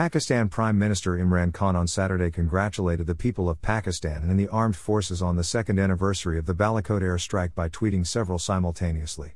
[0.00, 4.74] Pakistan Prime Minister Imran Khan on Saturday congratulated the people of Pakistan and the armed
[4.74, 9.34] forces on the second anniversary of the Balakot airstrike by tweeting several simultaneously.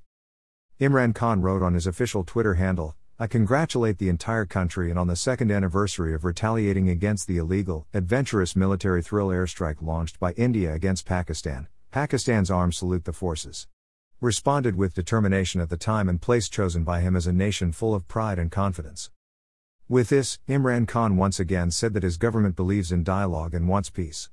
[0.81, 5.07] Imran Khan wrote on his official Twitter handle, I congratulate the entire country and on
[5.07, 10.73] the second anniversary of retaliating against the illegal, adventurous military thrill airstrike launched by India
[10.73, 11.69] against Pakistan.
[11.91, 13.67] Pakistan's arms salute the forces.
[14.19, 17.95] Responded with determination at the time and place chosen by him as a nation full
[17.95, 19.11] of pride and confidence.
[19.87, 23.91] With this, Imran Khan once again said that his government believes in dialogue and wants
[23.91, 24.31] peace.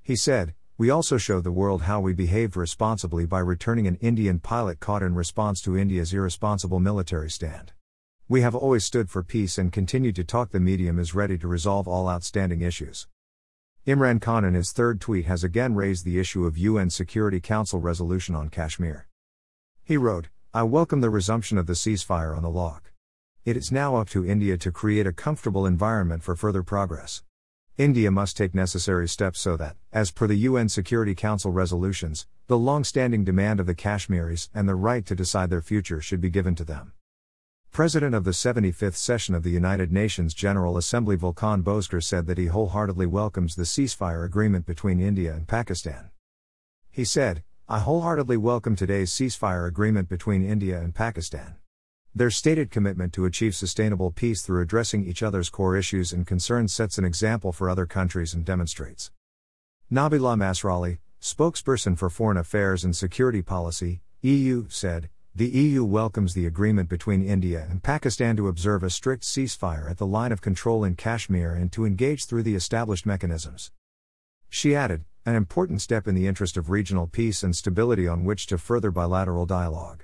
[0.00, 4.38] He said, We also show the world how we behaved responsibly by returning an Indian
[4.38, 7.72] pilot caught in response to India's irresponsible military stand.
[8.28, 10.52] We have always stood for peace and continue to talk.
[10.52, 13.08] The medium is ready to resolve all outstanding issues.
[13.84, 17.80] Imran Khan in his third tweet has again raised the issue of UN Security Council
[17.80, 19.08] resolution on Kashmir.
[19.82, 22.87] He wrote, I welcome the resumption of the ceasefire on the log.
[23.44, 27.22] It is now up to India to create a comfortable environment for further progress.
[27.78, 32.58] India must take necessary steps so that, as per the UN Security Council resolutions, the
[32.58, 36.28] long standing demand of the Kashmiris and the right to decide their future should be
[36.28, 36.92] given to them.
[37.70, 42.38] President of the 75th session of the United Nations General Assembly Volkan Bozkır said that
[42.38, 46.10] he wholeheartedly welcomes the ceasefire agreement between India and Pakistan.
[46.90, 51.56] He said, I wholeheartedly welcome today's ceasefire agreement between India and Pakistan.
[52.18, 56.74] Their stated commitment to achieve sustainable peace through addressing each other's core issues and concerns
[56.74, 59.12] sets an example for other countries and demonstrates.
[59.88, 66.44] Nabila Massrali, spokesperson for Foreign Affairs and Security Policy, EU, said, the EU welcomes the
[66.44, 70.82] agreement between India and Pakistan to observe a strict ceasefire at the line of control
[70.82, 73.70] in Kashmir and to engage through the established mechanisms.
[74.48, 78.48] She added, an important step in the interest of regional peace and stability on which
[78.48, 80.02] to further bilateral dialogue.